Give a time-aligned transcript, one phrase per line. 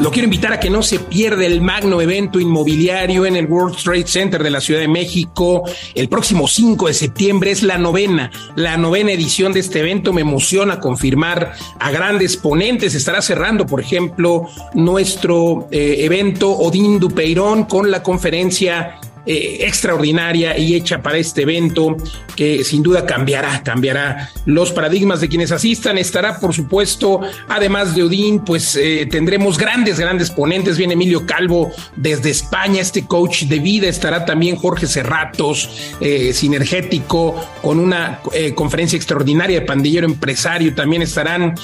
[0.00, 3.76] Lo quiero invitar a que no se pierda el magno evento inmobiliario en el World
[3.76, 5.62] Trade Center de la Ciudad de México.
[5.94, 10.12] El próximo 5 de septiembre es la novena, la novena edición de este evento.
[10.12, 12.96] Me emociona confirmar a grandes ponentes.
[12.96, 20.74] Estará cerrando, por ejemplo, nuestro eh, evento Odín Dupeirón con la conferencia eh, extraordinaria y
[20.74, 21.96] hecha para este evento
[22.36, 25.96] que sin duda cambiará, cambiará los paradigmas de quienes asistan.
[25.96, 30.76] Estará, por supuesto, además de Odín, pues eh, tendremos grandes, grandes ponentes.
[30.76, 33.88] Viene Emilio Calvo desde España, este coach de vida.
[33.88, 35.70] Estará también Jorge Cerratos,
[36.02, 38.20] eh, sinergético, con una
[38.54, 40.74] conferencia extraordinaria de pandillero empresario.
[40.74, 41.54] También estarán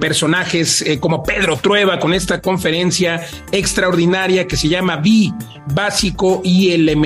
[0.00, 5.32] personajes como Pedro Trueba con esta conferencia extraordinaria que se llama Vi
[5.72, 7.03] Básico y Elemental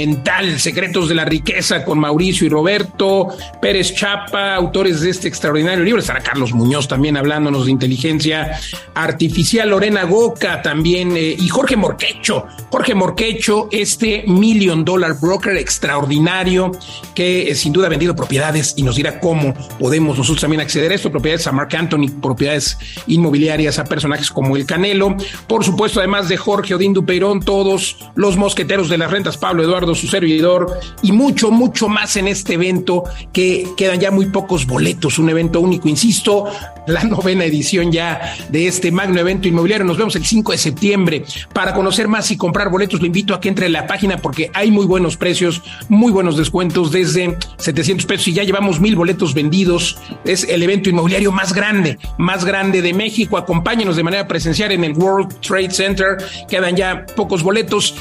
[0.59, 3.29] Secretos de la Riqueza con Mauricio y Roberto,
[3.61, 6.01] Pérez Chapa, autores de este extraordinario libro.
[6.01, 8.61] Estará Carlos Muñoz también hablándonos de inteligencia
[8.95, 12.47] artificial, Lorena Goca también eh, y Jorge Morquecho.
[12.71, 16.71] Jorge Morquecho, este Million Dollar Broker extraordinario
[17.15, 20.93] que eh, sin duda ha vendido propiedades y nos dirá cómo podemos nosotros también acceder
[20.93, 25.17] a esto, propiedades a Mark Anthony, propiedades inmobiliarias a personajes como el Canelo.
[25.49, 29.88] Por supuesto, además de Jorge Odín Dupeirón, todos los mosqueteros de las rentas, Pablo Eduardo
[29.95, 35.19] su servidor, y mucho, mucho más en este evento que quedan ya muy pocos boletos,
[35.19, 36.47] un evento único, insisto,
[36.87, 39.85] la novena edición ya de este magno evento inmobiliario.
[39.87, 41.25] Nos vemos el 5 de septiembre.
[41.53, 44.51] Para conocer más y comprar boletos, lo invito a que entre en la página porque
[44.55, 49.35] hay muy buenos precios, muy buenos descuentos desde 700 pesos y ya llevamos mil boletos
[49.35, 49.99] vendidos.
[50.25, 53.37] Es el evento inmobiliario más grande, más grande de México.
[53.37, 56.17] Acompáñenos de manera presencial en el World Trade Center.
[56.49, 57.95] Quedan ya pocos boletos.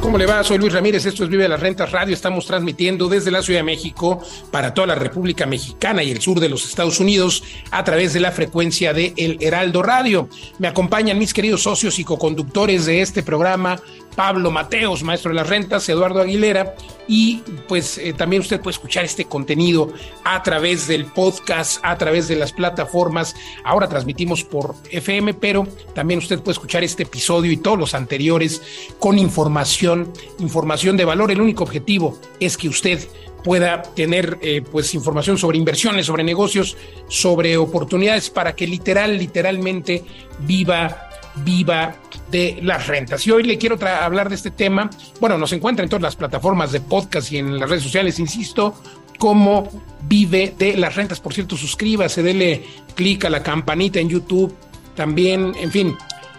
[0.00, 0.42] ¿Cómo le va?
[0.42, 2.14] Soy Luis Ramírez, esto es Vive las Rentas Radio.
[2.14, 4.18] Estamos transmitiendo desde la Ciudad de México
[4.50, 8.20] para toda la República Mexicana y el sur de los Estados Unidos a través de
[8.20, 10.28] la frecuencia de El Heraldo Radio.
[10.58, 13.78] Me acompañan mis queridos socios y coconductores de este programa,
[14.20, 16.74] Pablo Mateos, maestro de las rentas, Eduardo Aguilera,
[17.08, 19.94] y pues eh, también usted puede escuchar este contenido
[20.24, 23.34] a través del podcast, a través de las plataformas.
[23.64, 28.60] Ahora transmitimos por FM, pero también usted puede escuchar este episodio y todos los anteriores
[28.98, 31.30] con información, información de valor.
[31.30, 33.08] El único objetivo es que usted
[33.42, 36.76] pueda tener eh, pues información sobre inversiones, sobre negocios,
[37.08, 40.04] sobre oportunidades para que literal, literalmente
[40.40, 41.09] viva
[41.44, 41.96] viva
[42.30, 43.26] de las rentas.
[43.26, 44.90] Y hoy le quiero hablar de este tema.
[45.20, 48.74] Bueno, nos encuentra en todas las plataformas de podcast y en las redes sociales, insisto,
[49.18, 49.68] cómo
[50.02, 51.20] vive de las rentas.
[51.20, 52.64] Por cierto, suscríbase, dele
[52.94, 54.54] clic a la campanita en YouTube
[54.94, 55.96] también, en fin.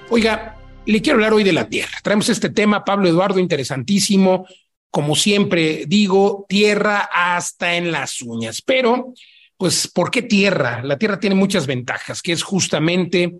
[0.09, 1.97] Oiga, le quiero hablar hoy de la tierra.
[2.03, 4.47] Traemos este tema, Pablo Eduardo, interesantísimo.
[4.89, 8.61] Como siempre digo, tierra hasta en las uñas.
[8.61, 9.13] Pero,
[9.57, 10.81] pues, ¿por qué tierra?
[10.83, 13.37] La tierra tiene muchas ventajas, que es justamente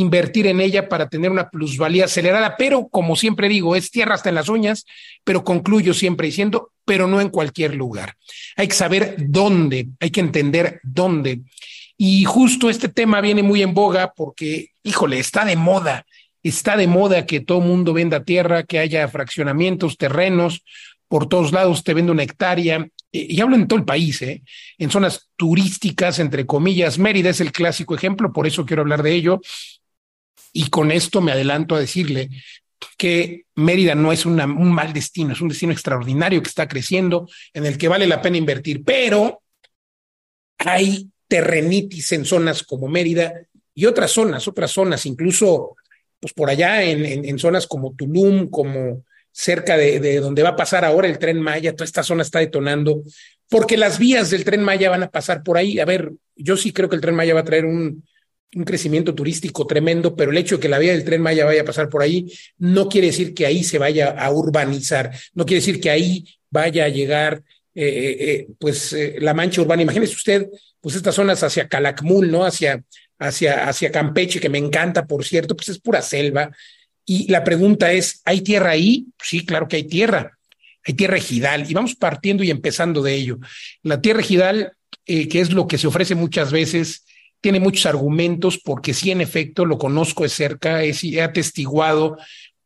[0.00, 4.28] invertir en ella para tener una plusvalía acelerada, pero como siempre digo, es tierra hasta
[4.28, 4.84] en las uñas,
[5.24, 8.16] pero concluyo siempre diciendo, pero no en cualquier lugar.
[8.56, 11.40] Hay que saber dónde, hay que entender dónde.
[11.96, 16.06] Y justo este tema viene muy en boga porque, híjole, está de moda,
[16.42, 20.62] está de moda que todo mundo venda tierra, que haya fraccionamientos, terrenos,
[21.08, 24.42] por todos lados te vende una hectárea, eh, y hablo en todo el país, ¿eh?
[24.78, 26.98] en zonas turísticas, entre comillas.
[26.98, 29.40] Mérida es el clásico ejemplo, por eso quiero hablar de ello.
[30.52, 32.30] Y con esto me adelanto a decirle
[32.96, 34.36] que Mérida no es un
[34.72, 38.36] mal destino, es un destino extraordinario que está creciendo, en el que vale la pena
[38.36, 39.42] invertir, pero
[40.58, 43.32] hay terrenitis en zonas como Mérida
[43.74, 45.76] y otras zonas, otras zonas, incluso
[46.20, 49.04] pues por allá en, en zonas como Tulum, como
[49.36, 53.02] cerca de, donde va a pasar ahora el tren Maya, toda esta zona está detonando,
[53.50, 55.78] porque las vías del tren Maya van a pasar por ahí.
[55.78, 58.02] A ver, yo sí creo que el tren Maya va a traer un,
[58.54, 61.62] un crecimiento turístico tremendo, pero el hecho de que la vía del tren Maya vaya
[61.62, 62.26] a pasar por ahí
[62.58, 66.84] no quiere decir que ahí se vaya a urbanizar, no quiere decir que ahí vaya
[66.84, 67.42] a llegar
[67.74, 69.82] eh, eh, eh, pues la mancha urbana.
[69.82, 70.46] Imagínese usted,
[70.80, 72.44] pues estas zonas hacia Calakmul, ¿no?
[72.46, 72.82] Hacia,
[73.18, 76.50] hacia, hacia Campeche, que me encanta, por cierto, pues es pura selva,
[77.04, 79.06] y la pregunta es, ¿hay tierra ahí?
[79.22, 80.38] Sí, claro que hay tierra.
[80.84, 83.38] Hay tierra ejidal y vamos partiendo y empezando de ello.
[83.82, 84.72] La tierra ejidal,
[85.04, 87.04] que es lo que se ofrece muchas veces,
[87.40, 92.16] tiene muchos argumentos porque sí, en efecto, lo conozco de cerca, he atestiguado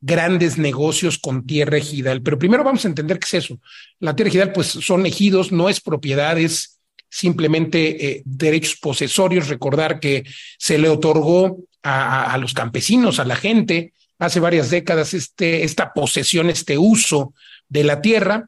[0.00, 2.22] grandes negocios con tierra ejidal.
[2.22, 3.60] Pero primero vamos a entender qué es eso.
[3.98, 6.78] La tierra ejidal, pues son ejidos, no es propiedad, es
[7.08, 9.48] simplemente eh, derechos posesorios.
[9.48, 10.24] Recordar que
[10.58, 13.92] se le otorgó a, los campesinos, a la gente.
[14.18, 17.34] Hace varias décadas este, esta posesión, este uso
[17.68, 18.46] de la tierra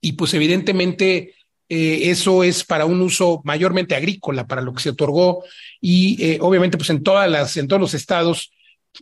[0.00, 1.34] y pues evidentemente
[1.68, 5.44] eh, eso es para un uso mayormente agrícola, para lo que se otorgó.
[5.80, 8.52] Y eh, obviamente pues en todas las, en todos los estados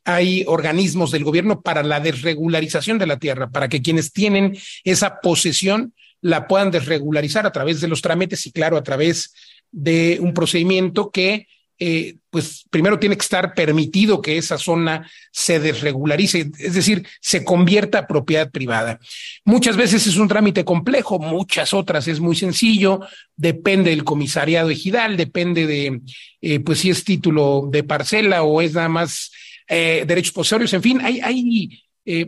[0.04, 5.20] hay organismos del gobierno para la desregularización de la tierra, para que quienes tienen esa
[5.20, 9.34] posesión la puedan desregularizar a través de los trámites y claro, a través
[9.70, 11.46] de un procedimiento que
[11.86, 17.44] eh, pues primero tiene que estar permitido que esa zona se desregularice, es decir, se
[17.44, 18.98] convierta a propiedad privada.
[19.44, 23.00] Muchas veces es un trámite complejo, muchas otras es muy sencillo,
[23.36, 26.00] depende del comisariado ejidal, depende de,
[26.40, 29.30] eh, pues si es título de parcela o es nada más
[29.68, 31.82] eh, derechos posesorios, en fin, hay, hay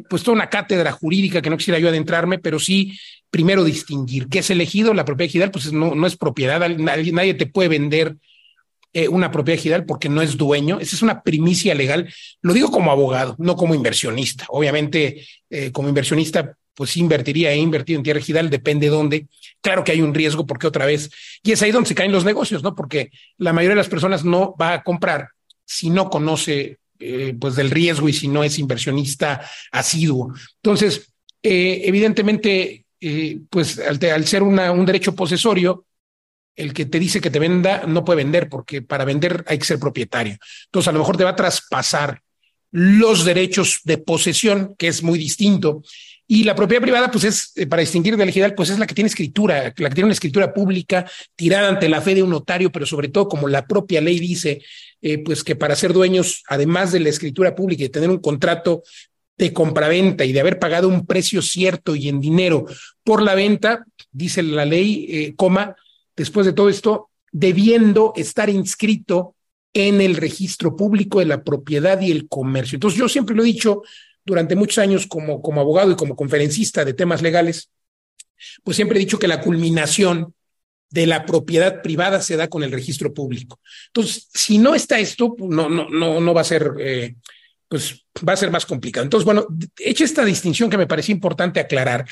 [0.08, 2.98] pues toda una cátedra jurídica que no quisiera yo adentrarme, pero sí
[3.30, 7.32] primero distinguir qué es elegido, la propiedad ejidal, pues no, no es propiedad, nadie, nadie
[7.32, 8.16] te puede vender
[8.98, 10.80] eh, una propiedad ejidal porque no es dueño.
[10.80, 12.10] Esa es una primicia legal.
[12.40, 14.46] Lo digo como abogado, no como inversionista.
[14.48, 19.26] Obviamente, eh, como inversionista, pues invertiría e invertido en tierra ejidal, depende de dónde.
[19.60, 21.10] Claro que hay un riesgo porque otra vez,
[21.42, 22.74] y es ahí donde se caen los negocios, ¿no?
[22.74, 25.28] Porque la mayoría de las personas no va a comprar
[25.66, 30.32] si no conoce eh, pues del riesgo y si no es inversionista asiduo.
[30.62, 31.12] Entonces,
[31.42, 32.86] evidentemente,
[33.50, 35.84] pues al, ser un derecho posesorio,
[36.56, 39.64] el que te dice que te venda no puede vender porque para vender hay que
[39.64, 40.36] ser propietario.
[40.66, 42.22] Entonces a lo mejor te va a traspasar
[42.72, 45.82] los derechos de posesión, que es muy distinto.
[46.28, 48.94] Y la propiedad privada, pues es, eh, para distinguir del ejidal, pues es la que
[48.94, 52.72] tiene escritura, la que tiene una escritura pública tirada ante la fe de un notario,
[52.72, 54.60] pero sobre todo como la propia ley dice,
[55.00, 58.82] eh, pues que para ser dueños, además de la escritura pública y tener un contrato
[59.38, 62.64] de compraventa y de haber pagado un precio cierto y en dinero
[63.04, 65.76] por la venta, dice la ley, eh, coma,
[66.16, 69.34] después de todo esto, debiendo estar inscrito
[69.72, 72.76] en el registro público de la propiedad y el comercio.
[72.76, 73.82] Entonces, yo siempre lo he dicho
[74.24, 77.70] durante muchos años como, como abogado y como conferencista de temas legales,
[78.64, 80.34] pues siempre he dicho que la culminación
[80.90, 83.60] de la propiedad privada se da con el registro público.
[83.88, 87.16] Entonces, si no está esto, pues, no, no, no, no va a ser, eh,
[87.68, 89.04] pues va a ser más complicado.
[89.04, 89.46] Entonces, bueno,
[89.78, 92.06] hecha esta distinción que me parecía importante aclarar,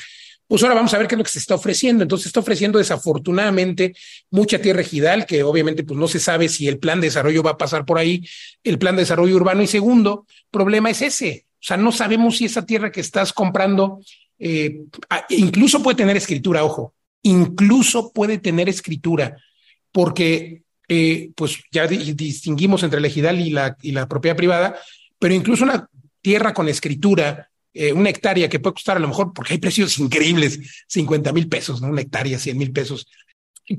[0.47, 2.03] pues ahora vamos a ver qué es lo que se está ofreciendo.
[2.03, 3.95] Entonces está ofreciendo desafortunadamente
[4.29, 7.51] mucha tierra ejidal, que obviamente pues no se sabe si el plan de desarrollo va
[7.51, 8.23] a pasar por ahí,
[8.63, 9.63] el plan de desarrollo urbano.
[9.63, 11.45] Y segundo, problema es ese.
[11.53, 13.99] O sea, no sabemos si esa tierra que estás comprando,
[14.37, 14.81] eh,
[15.29, 16.93] incluso puede tener escritura, ojo,
[17.23, 19.37] incluso puede tener escritura,
[19.91, 24.79] porque eh, pues ya distinguimos entre el ejidal y la, y la propiedad privada,
[25.17, 25.89] pero incluso una
[26.21, 29.99] tierra con escritura eh, una hectárea que puede costar a lo mejor, porque hay precios
[29.99, 31.89] increíbles, 50 mil pesos, ¿no?
[31.89, 33.05] Una hectárea, 100 mil pesos.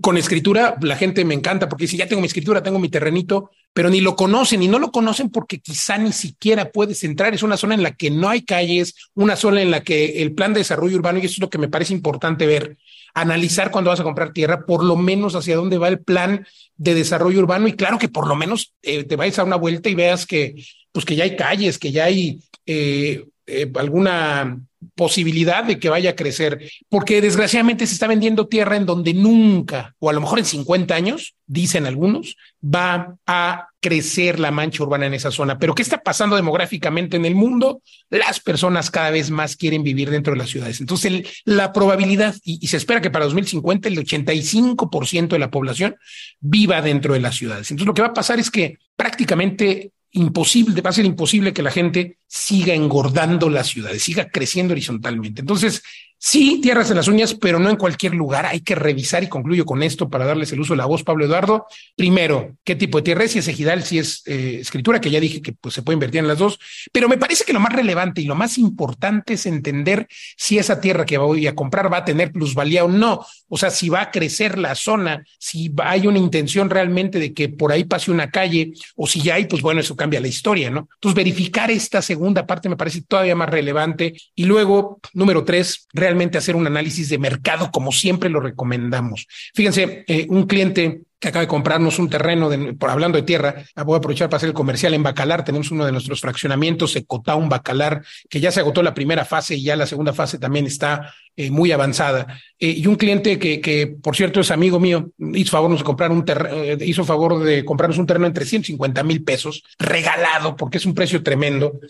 [0.02, 3.50] Con escritura, la gente me encanta porque dice, ya tengo mi escritura, tengo mi terrenito,
[3.72, 7.32] pero ni lo conocen y no lo conocen porque quizá ni siquiera puedes entrar.
[7.32, 10.34] Es una zona en la que no hay calles, una zona en la que el
[10.34, 12.76] plan de desarrollo urbano, y eso es lo que me parece importante ver,
[13.14, 16.46] analizar cuando vas a comprar tierra, por lo menos hacia dónde va el plan
[16.76, 19.88] de desarrollo urbano y claro que por lo menos eh, te vayas a una vuelta
[19.88, 20.54] y veas que,
[20.92, 24.60] pues que ya hay calles, que ya hay eh, eh, alguna
[24.94, 29.94] posibilidad de que vaya a crecer, porque desgraciadamente se está vendiendo tierra en donde nunca,
[29.98, 35.06] o a lo mejor en 50 años, dicen algunos, va a crecer la mancha urbana
[35.06, 35.58] en esa zona.
[35.58, 37.82] Pero ¿qué está pasando demográficamente en el mundo?
[38.10, 40.80] Las personas cada vez más quieren vivir dentro de las ciudades.
[40.80, 45.96] Entonces, la probabilidad, y, y, se espera que para 2050 el 85% de la población
[46.40, 47.70] viva dentro de las ciudades.
[47.70, 51.62] Entonces, lo que va a pasar es que prácticamente imposible, va a ser imposible que
[51.62, 55.40] la gente siga engordando las ciudades, siga creciendo horizontalmente.
[55.40, 55.82] Entonces,
[56.18, 58.46] Sí, tierras en las uñas, pero no en cualquier lugar.
[58.46, 61.26] Hay que revisar y concluyo con esto para darles el uso de la voz, Pablo
[61.26, 61.66] Eduardo.
[61.94, 63.32] Primero, ¿qué tipo de tierra es?
[63.32, 66.20] Si es ejidal, si es eh, escritura, que ya dije que pues, se puede invertir
[66.20, 66.58] en las dos.
[66.90, 70.80] Pero me parece que lo más relevante y lo más importante es entender si esa
[70.80, 73.24] tierra que voy a comprar va a tener plusvalía o no.
[73.48, 77.50] O sea, si va a crecer la zona, si hay una intención realmente de que
[77.50, 80.70] por ahí pase una calle o si ya hay, pues bueno, eso cambia la historia,
[80.70, 80.88] ¿no?
[80.94, 84.14] Entonces, verificar esta segunda parte me parece todavía más relevante.
[84.34, 89.26] Y luego, número tres, realmente hacer un análisis de mercado como siempre lo recomendamos.
[89.54, 93.54] Fíjense, eh, un cliente acaba de comprarnos un terreno, por, hablando de tierra,
[93.84, 96.96] voy a aprovechar para hacer el comercial en Bacalar, tenemos uno de nuestros fraccionamientos,
[97.36, 100.66] un Bacalar, que ya se agotó la primera fase y ya la segunda fase también
[100.66, 102.26] está eh, muy avanzada.
[102.58, 106.24] Eh, y un cliente que, por cierto, es amigo mío, hizo favor de comprar un
[106.24, 110.94] terreno, hizo favor de comprarnos un terreno en 350 mil pesos, regalado, porque es un
[110.94, 111.80] precio tremendo,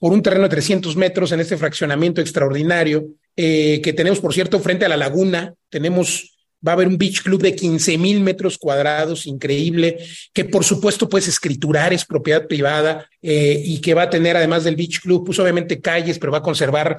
[0.00, 4.58] por un terreno de 300 metros en este fraccionamiento extraordinario, eh, que tenemos, por cierto,
[4.60, 6.35] frente a la laguna, tenemos
[6.66, 9.98] Va a haber un beach club de 15 mil metros cuadrados, increíble,
[10.32, 14.64] que por supuesto puedes escriturar, es propiedad privada eh, y que va a tener además
[14.64, 16.96] del beach club, pues obviamente calles, pero va a conservar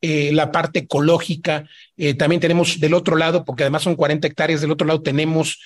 [0.00, 1.64] eh, la parte ecológica.
[1.96, 5.58] Eh, también tenemos del otro lado, porque además son 40 hectáreas, del otro lado tenemos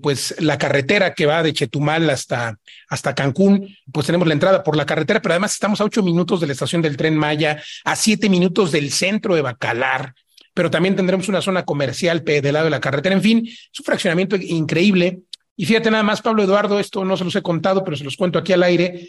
[0.00, 2.56] pues la carretera que va de Chetumal hasta,
[2.88, 6.40] hasta Cancún, pues tenemos la entrada por la carretera, pero además estamos a ocho minutos
[6.40, 10.14] de la estación del tren Maya, a siete minutos del centro de Bacalar,
[10.58, 13.14] pero también tendremos una zona comercial del lado de la carretera.
[13.14, 15.20] En fin, es un fraccionamiento increíble.
[15.56, 18.16] Y fíjate nada más, Pablo Eduardo, esto no se los he contado, pero se los
[18.16, 19.08] cuento aquí al aire.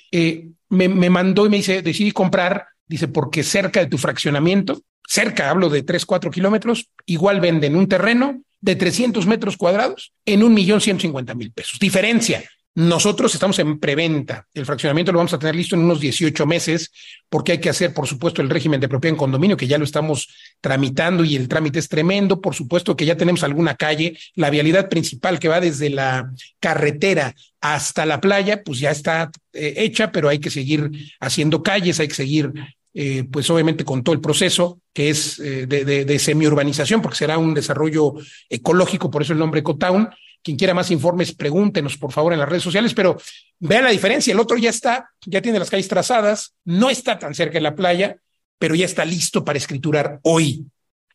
[0.70, 5.52] me, me mandó y me dice, decidí comprar Dice, porque cerca de tu fraccionamiento, cerca,
[5.52, 10.56] hablo de 3, 4 kilómetros, igual venden un terreno de 300 metros cuadrados en un
[10.56, 11.80] millón 150 mil pesos.
[11.80, 12.44] Diferencia.
[12.80, 14.48] Nosotros estamos en preventa.
[14.54, 16.94] El fraccionamiento lo vamos a tener listo en unos 18 meses,
[17.28, 19.84] porque hay que hacer, por supuesto, el régimen de propiedad en condominio, que ya lo
[19.84, 20.30] estamos
[20.62, 22.40] tramitando y el trámite es tremendo.
[22.40, 24.18] Por supuesto que ya tenemos alguna calle.
[24.34, 26.32] La vialidad principal que va desde la
[26.62, 32.00] carretera hasta la playa, pues ya está eh, hecha, pero hay que seguir haciendo calles,
[32.00, 32.54] hay que seguir
[32.94, 37.18] eh, pues obviamente con todo el proceso que es eh, de, de, de semi-urbanización, porque
[37.18, 38.14] será un desarrollo
[38.48, 40.10] ecológico, por eso el nombre Ecotown.
[40.42, 43.18] Quien quiera más informes, pregúntenos por favor en las redes sociales, pero
[43.60, 44.32] vean la diferencia.
[44.32, 47.76] El otro ya está, ya tiene las calles trazadas, no está tan cerca de la
[47.76, 48.18] playa,
[48.58, 50.66] pero ya está listo para escriturar hoy.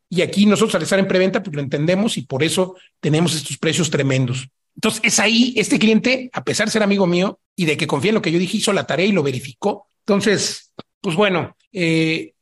[0.09, 3.59] Y aquí nosotros al estar en preventa, pues lo entendemos y por eso tenemos estos
[3.59, 4.49] precios tremendos.
[4.75, 8.11] Entonces es ahí, este cliente, a pesar de ser amigo mío y de que confía
[8.11, 9.89] en lo que yo dije, hizo la tarea y lo verificó.
[10.01, 12.35] Entonces, pues bueno, eh,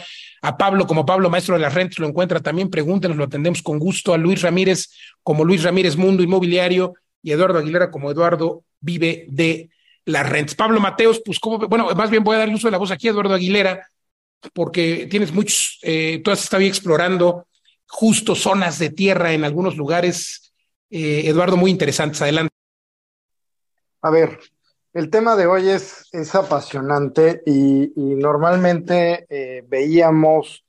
[0.42, 2.70] A Pablo como Pablo, maestro de las rentas, lo encuentra también.
[2.70, 4.14] Pregúntenos, lo atendemos con gusto.
[4.14, 4.88] A Luis Ramírez
[5.22, 9.70] como Luis Ramírez Mundo Inmobiliario y Eduardo Aguilera como Eduardo Vive de
[10.04, 10.54] las Rentas.
[10.54, 13.08] Pablo Mateos, pues como, bueno, más bien voy a dar uso de la voz aquí
[13.08, 13.88] a Eduardo Aguilera,
[14.52, 17.46] porque tienes muchos, eh, tú has estado explorando
[17.86, 20.52] justo zonas de tierra en algunos lugares.
[20.90, 22.20] Eh, Eduardo, muy interesantes.
[22.22, 22.52] Adelante.
[24.00, 24.38] A ver,
[24.94, 30.64] el tema de hoy es, es apasionante y, normalmente eh, veíamos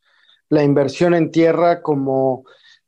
[0.49, 2.45] la inversión en tierra como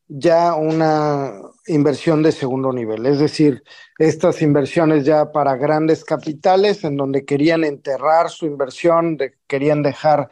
[0.08, 3.64] ya una inversión de segundo nivel, es decir,
[3.98, 10.30] estas inversiones ya para grandes capitales en donde querían enterrar su inversión, querían dejar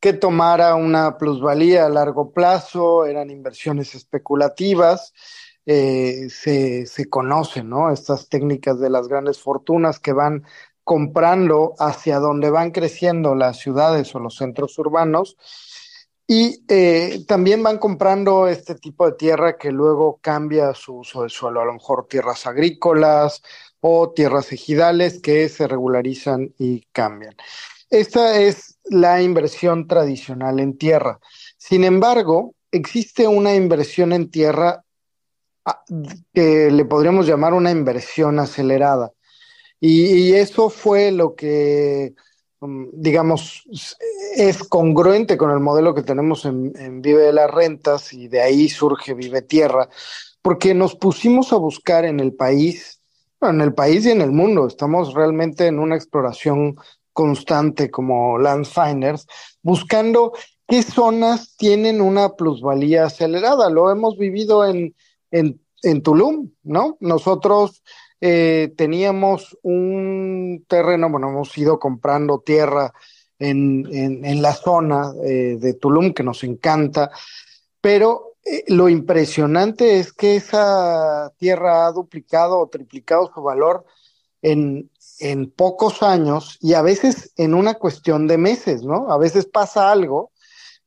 [0.00, 5.12] que tomara una plusvalía a largo plazo, eran inversiones especulativas
[5.70, 7.92] eh, se, se conocen, ¿no?
[7.92, 10.44] Estas técnicas de las grandes fortunas que van
[10.82, 15.36] comprando hacia donde van creciendo las ciudades o los centros urbanos
[16.28, 21.28] y eh, también van comprando este tipo de tierra que luego cambia su uso de
[21.28, 23.42] suelo, a lo mejor tierras agrícolas
[23.80, 27.34] o tierras ejidales que se regularizan y cambian.
[27.90, 31.18] Esta es la inversión tradicional en tierra.
[31.56, 34.84] Sin embargo, existe una inversión en tierra
[35.70, 35.84] Ah,
[36.32, 39.12] que le podríamos llamar una inversión acelerada.
[39.80, 42.14] Y, eso fue lo que,
[42.60, 43.62] digamos,
[44.36, 48.68] es congruente con el modelo que tenemos en, Vive de las Rentas y de ahí
[48.68, 49.88] surge Vive Tierra,
[50.42, 53.00] porque nos pusimos a buscar en el país,
[53.40, 56.76] en el país y en el mundo, estamos realmente en una exploración
[57.12, 59.26] constante como Landfinders,
[59.62, 60.32] buscando
[60.66, 63.70] qué zonas tienen una plusvalía acelerada.
[63.70, 64.94] Lo hemos vivido en,
[65.30, 66.96] en, en Tulum, ¿no?
[67.00, 67.82] Nosotros
[68.20, 72.92] eh, teníamos un terreno, bueno, hemos ido comprando tierra
[73.38, 77.10] en, en, la zona eh, de Tulum que nos encanta,
[77.80, 83.84] pero eh, lo impresionante es que esa tierra ha duplicado o triplicado su valor
[84.42, 89.10] en, en pocos años y a veces en una cuestión de meses, ¿no?
[89.10, 90.32] A veces pasa algo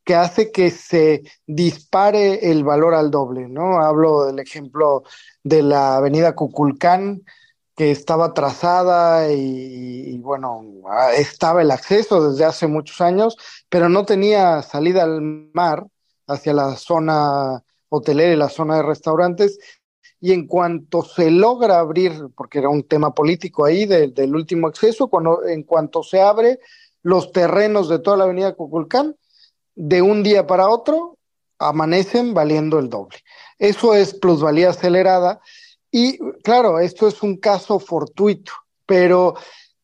[0.04, 3.82] que hace que se dispare el valor al doble, ¿no?
[3.82, 5.04] Hablo del ejemplo
[5.44, 7.22] de la avenida Cuculcán,
[7.76, 10.64] que estaba trazada y, bueno,
[11.16, 13.38] estaba el acceso desde hace muchos años,
[13.70, 15.22] pero no tenía salida al
[15.54, 15.88] mar
[16.28, 19.58] hacia la zona hotelera y la zona de restaurantes.
[20.20, 25.08] Y en cuanto se logra abrir, porque era un tema político ahí del último acceso,
[25.08, 26.60] cuando en cuanto se abre
[27.02, 29.16] los terrenos de toda la avenida Cuculcán,
[29.76, 31.18] de un día para otro
[31.60, 33.18] amanecen valiendo el doble.
[33.60, 35.40] Eso es plusvalía acelerada
[35.92, 38.54] Y claro, esto es un caso fortuito,
[38.86, 39.36] pero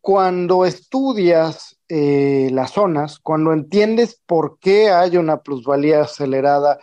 [0.02, 6.80] cuando estudias eh, las zonas, cuando entiendes por qué hay una plusvalía acelerada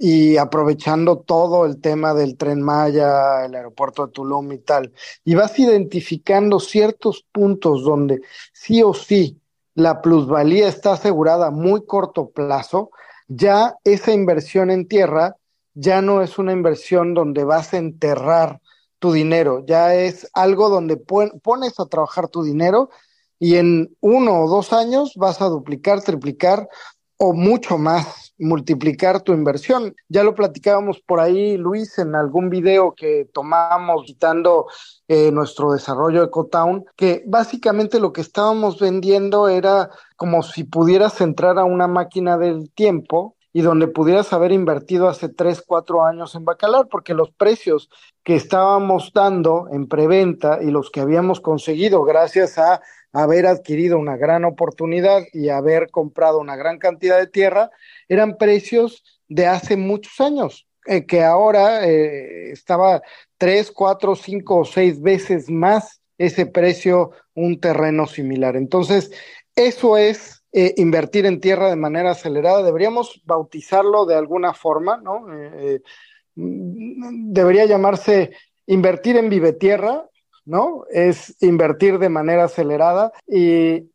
[0.00, 4.92] y aprovechando todo el tema del tren Maya, el aeropuerto de Tulum y tal,
[5.24, 8.22] y vas identificando ciertos puntos donde
[8.52, 9.38] sí o sí
[9.74, 12.90] la plusvalía está asegurada a muy corto plazo,
[13.28, 15.36] ya esa inversión en tierra
[15.74, 18.60] ya no es una inversión donde vas a enterrar
[18.98, 22.90] tu dinero, ya es algo donde pones a trabajar tu dinero
[23.38, 26.68] y en uno o dos años vas a duplicar, triplicar
[27.16, 29.94] o mucho más multiplicar tu inversión.
[30.08, 34.66] Ya lo platicábamos por ahí, Luis, en algún video que tomamos quitando
[35.08, 41.20] eh, nuestro desarrollo de Ecotown, que básicamente lo que estábamos vendiendo era como si pudieras
[41.20, 46.34] entrar a una máquina del tiempo y donde pudieras haber invertido hace tres, cuatro años
[46.34, 47.88] en Bacalar, porque los precios
[48.24, 52.82] que estábamos dando en preventa y los que habíamos conseguido gracias a
[53.14, 57.70] haber adquirido una gran oportunidad y haber comprado una gran cantidad de tierra,
[58.08, 63.00] eran precios de hace muchos años, eh, que ahora eh, estaba
[63.38, 68.56] tres, cuatro, cinco o seis veces más ese precio un terreno similar.
[68.56, 69.10] Entonces,
[69.56, 75.26] eso es eh, invertir en tierra de manera acelerada, deberíamos bautizarlo de alguna forma, ¿no?
[75.32, 75.80] Eh,
[76.36, 78.32] debería llamarse
[78.66, 80.08] invertir en vive tierra,
[80.44, 80.84] ¿no?
[80.90, 83.90] Es invertir de manera acelerada y,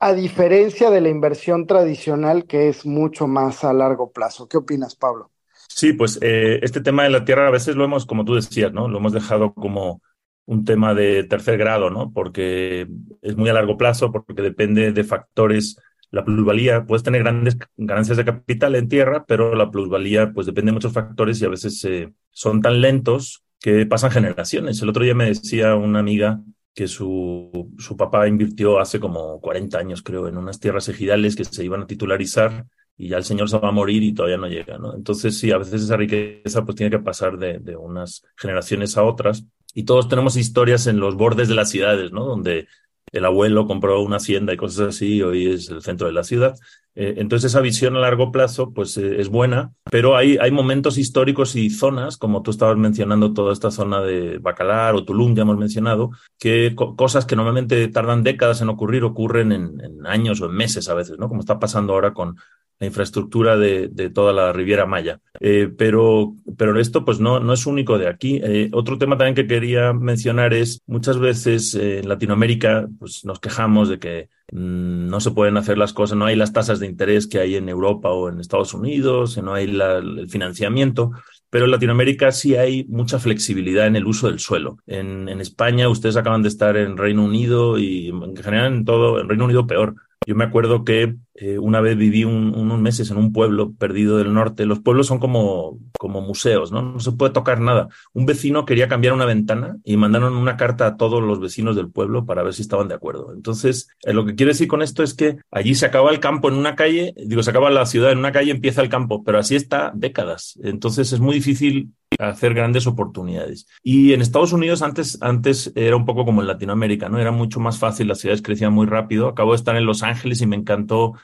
[0.00, 4.48] a diferencia de la inversión tradicional que es mucho más a largo plazo.
[4.48, 5.32] ¿Qué opinas, Pablo?
[5.68, 8.86] Sí, pues este tema de la tierra a veces lo hemos, como tú decías, ¿no?
[8.86, 10.00] Lo hemos dejado como
[10.48, 12.10] un tema de tercer grado, ¿no?
[12.12, 12.88] Porque
[13.20, 15.76] es muy a largo plazo, porque depende de factores.
[16.10, 20.70] La plusvalía, puedes tener grandes ganancias de capital en tierra, pero la plusvalía, pues depende
[20.70, 24.80] de muchos factores y a veces eh, son tan lentos que pasan generaciones.
[24.82, 26.40] El otro día me decía una amiga
[26.74, 31.44] que su, su papá invirtió hace como 40 años, creo, en unas tierras ejidales que
[31.44, 34.48] se iban a titularizar y ya el señor se va a morir y todavía no
[34.48, 34.94] llega, ¿no?
[34.94, 39.04] Entonces, sí, a veces esa riqueza pues tiene que pasar de, de unas generaciones a
[39.04, 42.24] otras y todos tenemos historias en los bordes de las ciudades, ¿no?
[42.24, 42.66] Donde
[43.12, 46.54] el abuelo compró una hacienda y cosas así, hoy es el centro de la ciudad.
[46.94, 50.98] Eh, entonces esa visión a largo plazo pues eh, es buena, pero hay, hay momentos
[50.98, 55.42] históricos y zonas, como tú estabas mencionando toda esta zona de Bacalar o Tulum, ya
[55.42, 60.46] hemos mencionado, que cosas que normalmente tardan décadas en ocurrir ocurren en, en, años o
[60.46, 61.28] en meses a veces, ¿no?
[61.28, 62.36] Como está pasando ahora con
[62.78, 65.20] la infraestructura de, de toda la Riviera Maya.
[65.40, 68.40] Eh, pero, pero esto pues no, no es único de aquí.
[68.42, 73.40] Eh, otro tema también que quería mencionar es muchas veces eh, en Latinoamérica pues nos
[73.40, 76.86] quejamos de que mm, no se pueden hacer las cosas, no hay las tasas de
[76.86, 81.12] interés que hay en Europa o en Estados Unidos, no hay la, el financiamiento
[81.50, 84.78] pero en Latinoamérica sí hay mucha flexibilidad en el uso del suelo.
[84.86, 89.18] En, en, España ustedes acaban de estar en Reino Unido y en general en todo,
[89.18, 89.94] en Reino Unido peor.
[90.26, 94.34] Yo me acuerdo que eh, una vez viví unos meses en un pueblo perdido del
[94.34, 94.66] norte.
[94.66, 96.82] Los pueblos son como, como museos, ¿no?
[96.82, 97.88] No se puede tocar nada.
[98.12, 101.90] Un vecino quería cambiar una ventana y mandaron una carta a todos los vecinos del
[101.90, 103.32] pueblo para ver si estaban de acuerdo.
[103.32, 106.48] Entonces, eh, lo que quiero decir con esto es que allí se acaba el campo
[106.48, 109.38] en una calle, digo, se acaba la ciudad en una calle, empieza el campo, pero
[109.38, 110.58] así está décadas.
[110.62, 113.66] Entonces es muy difícil hacer grandes oportunidades.
[113.82, 117.18] Y en Estados Unidos antes, antes era un poco como en Latinoamérica, ¿no?
[117.18, 119.28] Era mucho más fácil, las ciudades crecían muy rápido.
[119.28, 121.14] Acabo de estar en Los Ángeles y me encantó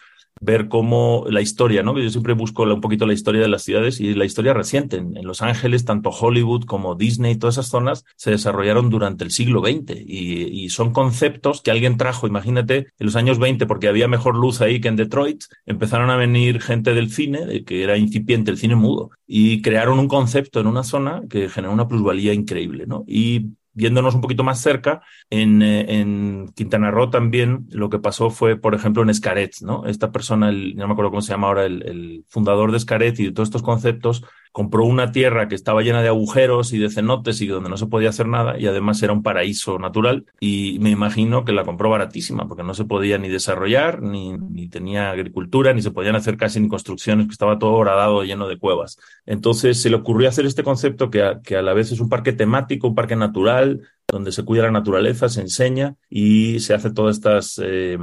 [0.41, 1.99] ver cómo la historia, ¿no?
[1.99, 4.97] Yo siempre busco un poquito la historia de las ciudades y la historia reciente.
[4.97, 9.61] En, Los Ángeles, tanto Hollywood como Disney, todas esas zonas se desarrollaron durante el siglo
[9.61, 14.09] XX y, y, son conceptos que alguien trajo, imagínate, en los años 20, porque había
[14.09, 18.51] mejor luz ahí que en Detroit, empezaron a venir gente del cine, que era incipiente
[18.51, 22.87] el cine mudo, y crearon un concepto en una zona que generó una plusvalía increíble,
[22.87, 23.05] ¿no?
[23.07, 28.31] Y viéndonos un poquito más cerca, en, eh, en, Quintana Roo también lo que pasó
[28.31, 29.85] fue, por ejemplo, en Escaret, ¿no?
[29.87, 33.19] Esta persona, el, no me acuerdo cómo se llama ahora, el, el, fundador de Escaret
[33.19, 36.89] y de todos estos conceptos, compró una tierra que estaba llena de agujeros y de
[36.89, 40.79] cenotes y donde no se podía hacer nada y además era un paraíso natural y
[40.81, 45.11] me imagino que la compró baratísima porque no se podía ni desarrollar, ni, ni tenía
[45.11, 48.97] agricultura, ni se podían hacer casi ni construcciones, que estaba todo horadado lleno de cuevas.
[49.27, 52.33] Entonces se le ocurrió hacer este concepto que que a la vez es un parque
[52.33, 57.17] temático, un parque natural, donde se cuida la naturaleza, se enseña y se hace todas
[57.17, 57.99] estas, eh,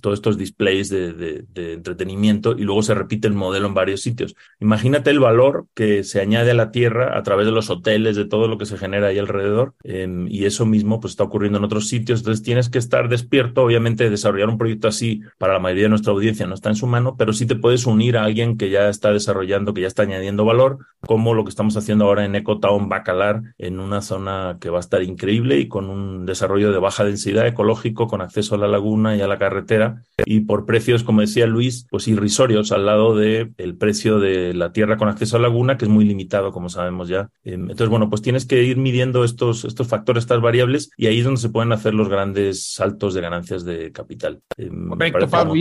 [0.00, 4.34] todos estos displays de, entretenimiento y luego se repite el modelo en varios sitios.
[4.60, 8.24] Imagínate el valor que se añade a la tierra a través de los hoteles, de
[8.24, 11.64] todo lo que se genera ahí alrededor em, y eso mismo pues está ocurriendo en
[11.64, 12.20] otros sitios.
[12.20, 13.62] Entonces tienes que estar despierto.
[13.62, 16.86] Obviamente desarrollar un proyecto así para la mayoría de nuestra audiencia no está en su
[16.86, 20.02] mano, pero sí te puedes unir a alguien que ya está desarrollando, que ya está
[20.02, 24.70] añadiendo valor, como lo que estamos haciendo ahora en Ecotown Bacalar, en una zona que
[24.70, 28.58] va a estar increíble y con un desarrollo de baja densidad ecológico, con acceso a
[28.58, 32.86] la laguna y a la carretera, y por precios, como decía Luis, pues irrisorios al
[32.86, 36.04] lado del el precio de la tierra con acceso a la laguna, que es muy
[36.04, 37.28] limitado, como sabemos ya.
[37.44, 41.18] Em, entonces, bueno, pues tienes que ir midiendo estos, estos factores, estas variables, y ahí
[41.18, 44.40] es donde se pueden hacer los grandes saltos de ganancias de capital.
[44.56, 45.54] Em, Correcto, Pablo.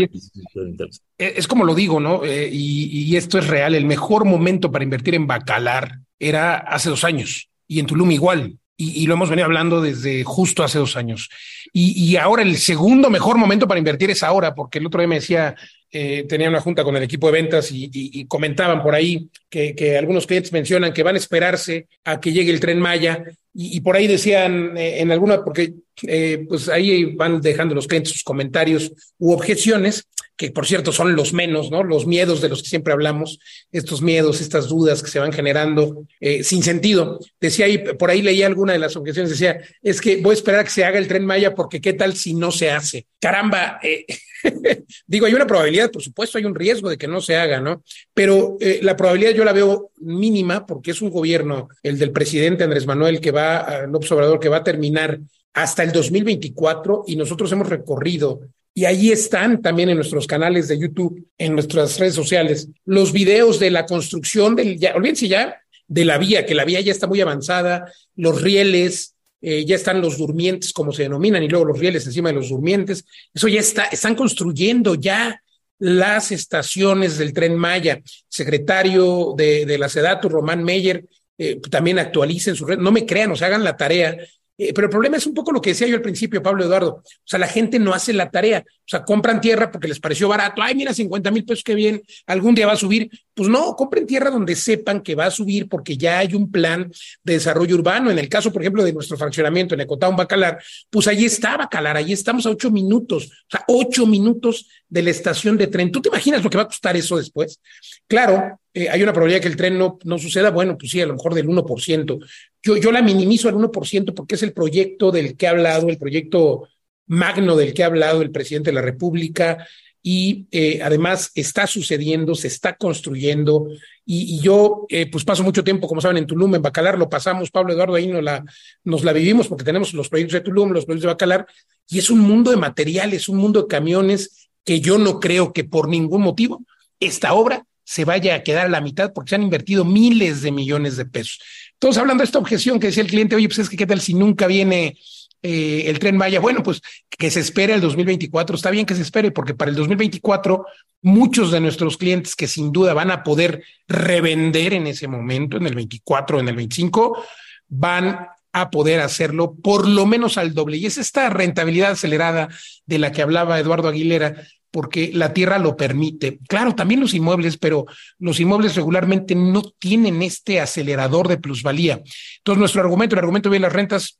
[1.18, 2.24] es, como lo digo, ¿no?
[2.24, 3.76] Eh, y, y esto es real.
[3.76, 8.58] El mejor momento para invertir en Bacalar era hace dos años y en Tulum igual.
[8.78, 11.30] Y, lo hemos venido hablando desde justo hace dos años.
[11.72, 15.16] Y, ahora el segundo mejor momento para invertir es ahora, porque el otro día me
[15.16, 15.56] decía,
[15.92, 20.28] eh, tenía una junta con el equipo de ventas y, comentaban por ahí que, algunos
[20.28, 23.24] clientes mencionan que van a esperarse a que llegue el tren Maya.
[23.54, 28.12] Y, por ahí decían eh, en alguna, porque eh, pues ahí van dejando los clientes
[28.12, 30.06] sus comentarios u objeciones
[30.38, 31.84] que por cierto son los menos, ¿no?
[31.84, 33.40] Los miedos de los que siempre hablamos,
[33.72, 37.20] estos miedos, estas dudas que se van generando eh, sin sentido.
[37.40, 40.60] Decía ahí, por ahí leía alguna de las objeciones, decía, es que voy a esperar
[40.62, 43.08] a que se haga el tren Maya porque qué tal si no se hace.
[43.20, 44.06] Caramba, eh,
[45.08, 47.84] digo, hay una probabilidad, por supuesto, hay un riesgo de que no se haga, ¿no?
[48.14, 52.66] Pero eh, la probabilidad yo la veo mínima porque es un gobierno, el del presidente
[52.66, 55.20] Andrés Manuel, que va, López Obrador, que va a terminar
[55.54, 58.42] hasta el 2024 y nosotros hemos recorrido
[58.78, 63.58] y ahí están también en nuestros canales de YouTube, en nuestras redes sociales, los videos
[63.58, 67.08] de la construcción del, ya, olvídense ya, de la vía, que la vía ya está
[67.08, 71.80] muy avanzada, los rieles, eh, ya están los durmientes, como se denominan, y luego los
[71.80, 73.06] rieles encima de los durmientes.
[73.34, 75.42] Eso ya está, están construyendo ya
[75.80, 78.02] las estaciones del tren Maya.
[78.28, 81.06] Secretario de, de la SEDATU, Román Meyer,
[81.38, 82.78] eh, también actualicen su red.
[82.78, 84.18] No me crean, o sea, hagan la tarea
[84.58, 87.02] eh, pero el problema es un poco lo que decía yo al principio, Pablo Eduardo.
[87.04, 88.64] O sea, la gente no hace la tarea.
[88.68, 90.62] O sea, compran tierra porque les pareció barato.
[90.62, 92.02] Ay, mira, 50 mil pesos, qué bien.
[92.28, 93.10] Algún día va a subir.
[93.34, 96.90] Pues no, compren tierra donde sepan que va a subir porque ya hay un plan
[97.24, 98.10] de desarrollo urbano.
[98.12, 101.98] En el caso, por ejemplo, de nuestro fraccionamiento en Ecotown Bacalar, pues allí está Bacalar,
[101.98, 103.26] allí estamos a ocho minutos.
[103.26, 105.92] O sea, ocho minutos de la estación de tren.
[105.92, 107.60] ¿Tú te imaginas lo que va a costar eso después?
[108.08, 110.52] Claro, eh, hay una probabilidad que el tren no, no suceda.
[110.52, 112.20] Bueno, pues sí, a lo mejor del 1%.
[112.62, 115.98] Yo, yo la minimizo al 1% porque es el proyecto del que ha hablado, el
[115.98, 116.68] proyecto
[117.08, 119.66] magno del que ha hablado el presidente de la República
[120.02, 123.68] y eh, además está sucediendo, se está construyendo
[124.06, 127.50] y, yo eh, pues paso mucho tiempo, como saben, en Tulum, en Bacalar, lo pasamos,
[127.50, 128.44] Pablo Eduardo, ahí nos la,
[128.84, 131.48] nos la vivimos porque tenemos los proyectos de Tulum, los proyectos de Bacalar
[131.88, 135.64] y es un mundo de materiales, un mundo de camiones que yo no creo que
[135.64, 136.64] por ningún motivo
[137.00, 140.52] esta obra se vaya a quedar a la mitad porque se han invertido miles de
[140.52, 141.40] millones de pesos.
[141.80, 144.02] Todos hablando de esta objeción que decía el cliente, oye, pues es que qué tal
[144.02, 144.98] si nunca viene
[145.42, 146.40] eh, el tren Maya.
[146.40, 148.56] Bueno, pues que se espere el 2024.
[148.56, 150.66] Está bien que se espere porque para el 2024
[151.04, 155.68] muchos de nuestros clientes que sin duda van a poder revender en ese momento, en
[155.68, 157.24] el 24, en el 25,
[157.68, 160.78] van a poder hacerlo por lo menos al doble.
[160.78, 162.50] Y es esta rentabilidad acelerada
[162.88, 166.38] de la que hablaba Eduardo Aguilera, porque la tierra lo permite.
[166.50, 167.86] Claro, también los inmuebles, pero
[168.20, 172.02] los inmuebles regularmente no tienen este acelerador de plusvalía.
[172.40, 174.20] Entonces, nuestro argumento, el argumento de las rentas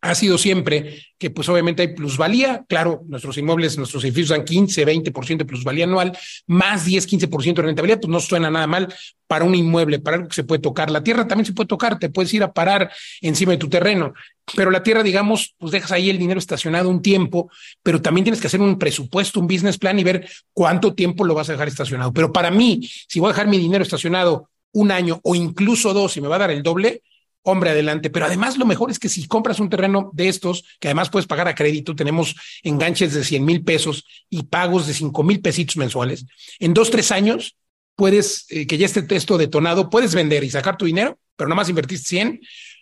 [0.00, 4.86] ha sido siempre que pues obviamente hay plusvalía, claro, nuestros inmuebles, nuestros edificios dan 15,
[4.86, 8.94] 20% de plusvalía anual, más 10, 15% de rentabilidad, pues no suena nada mal
[9.26, 10.90] para un inmueble, para algo que se puede tocar.
[10.90, 14.12] La tierra también se puede tocar, te puedes ir a parar encima de tu terreno,
[14.54, 17.50] pero la tierra, digamos, pues dejas ahí el dinero estacionado un tiempo,
[17.82, 21.34] pero también tienes que hacer un presupuesto, un business plan y ver cuánto tiempo lo
[21.34, 22.12] vas a dejar estacionado.
[22.12, 26.16] Pero para mí, si voy a dejar mi dinero estacionado un año o incluso dos
[26.16, 27.02] y me va a dar el doble,
[27.46, 28.10] hombre, adelante.
[28.10, 31.26] Pero además lo mejor es que si compras un terreno de estos, que además puedes
[31.26, 35.76] pagar a crédito, tenemos enganches de 100 mil pesos y pagos de 5 mil pesitos
[35.76, 36.26] mensuales,
[36.58, 37.56] en dos, tres años
[37.94, 41.56] puedes, eh, que ya esté esto detonado, puedes vender y sacar tu dinero, pero nada
[41.56, 42.40] más invertiste 100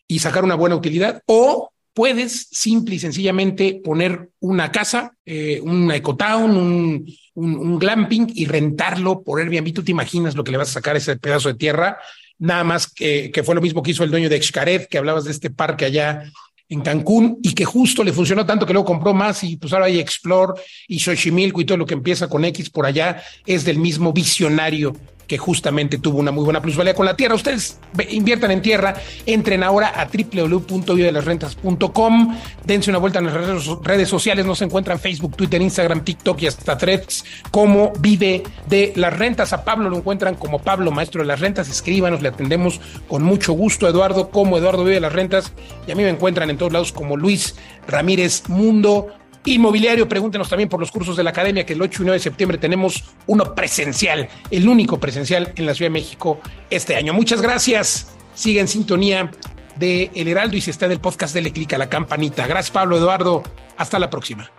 [0.08, 5.92] y sacar una buena utilidad, o puedes simple y sencillamente poner una casa, eh, un
[5.92, 9.72] ecotown, un, un, un, glamping y rentarlo por Airbnb.
[9.72, 11.98] Tú te imaginas lo que le vas a sacar a ese pedazo de tierra
[12.38, 15.24] nada más que, que fue lo mismo que hizo el dueño de Xcaret, que hablabas
[15.24, 16.24] de este parque allá
[16.68, 19.86] en Cancún y que justo le funcionó tanto que luego compró más y pues ahora
[19.86, 23.78] hay Explore y Xochimilco y todo lo que empieza con X por allá es del
[23.78, 27.34] mismo visionario que justamente tuvo una muy buena plusvalía con la tierra.
[27.34, 28.94] Ustedes inviertan en tierra,
[29.26, 33.34] entren ahora a www.vivedelasrentas.com, dense una vuelta en las
[33.82, 39.16] redes sociales, nos encuentran Facebook, Twitter, Instagram, TikTok y hasta Threads como Vive de las
[39.16, 39.52] Rentas.
[39.52, 43.52] A Pablo lo encuentran como Pablo, maestro de las rentas, escríbanos, le atendemos con mucho
[43.52, 43.88] gusto.
[43.88, 45.52] Eduardo como Eduardo Vive de las Rentas
[45.86, 47.54] y a mí me encuentran en todos lados como Luis
[47.86, 49.08] Ramírez Mundo.
[49.46, 52.22] Inmobiliario, pregúntenos también por los cursos de la academia, que el 8 y 9 de
[52.22, 57.12] septiembre tenemos uno presencial, el único presencial en la Ciudad de México este año.
[57.12, 58.08] Muchas gracias.
[58.34, 59.30] Sigue en sintonía
[59.76, 62.46] de El Heraldo y si está del podcast, dele clic a la campanita.
[62.46, 63.42] Gracias, Pablo Eduardo.
[63.76, 64.50] Hasta la próxima.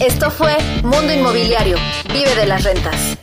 [0.00, 1.76] Esto fue Mundo Inmobiliario.
[2.12, 3.18] Vive de las rentas.